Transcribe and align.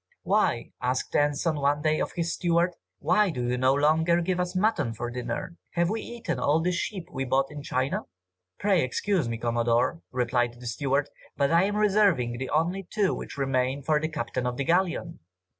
"Why," 0.23 0.71
asked 0.81 1.15
Anson 1.15 1.57
one 1.57 1.83
day 1.83 1.99
of 2.01 2.13
his 2.13 2.33
steward, 2.33 2.71
"why 2.97 3.29
do 3.29 3.47
you 3.47 3.55
no 3.55 3.75
longer 3.75 4.19
give 4.19 4.39
us 4.39 4.55
mutton 4.55 4.95
for 4.95 5.11
dinner? 5.11 5.57
Have 5.73 5.91
we 5.91 6.01
eaten 6.01 6.39
all 6.39 6.59
the 6.59 6.71
sheep 6.71 7.07
we 7.11 7.23
bought 7.23 7.51
in 7.51 7.61
China?" 7.61 8.05
"Pray 8.57 8.81
excuse 8.81 9.29
me, 9.29 9.37
Commodore," 9.37 10.01
replied 10.11 10.59
the 10.59 10.65
steward, 10.65 11.07
"but 11.37 11.51
I 11.51 11.65
am 11.65 11.77
reserving 11.77 12.39
the 12.39 12.49
only 12.49 12.87
two 12.89 13.13
which 13.13 13.37
remain 13.37 13.83
for 13.83 13.99
the 13.99 14.09
Captain 14.09 14.47
of 14.47 14.57
the 14.57 14.63
galleon." 14.63 15.19